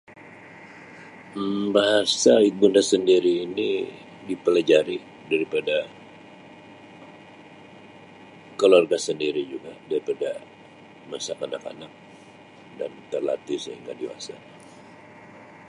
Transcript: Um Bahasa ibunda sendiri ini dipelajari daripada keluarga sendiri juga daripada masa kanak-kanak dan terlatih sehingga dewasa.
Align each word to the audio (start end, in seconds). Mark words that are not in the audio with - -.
Um 1.41 1.61
Bahasa 1.75 2.33
ibunda 2.49 2.81
sendiri 2.93 3.33
ini 3.45 3.69
dipelajari 4.27 4.97
daripada 5.31 5.77
keluarga 8.59 8.97
sendiri 9.07 9.41
juga 9.53 9.71
daripada 9.89 10.29
masa 11.11 11.33
kanak-kanak 11.41 11.91
dan 12.81 12.89
terlatih 13.13 13.59
sehingga 13.65 13.91
dewasa. 14.01 14.33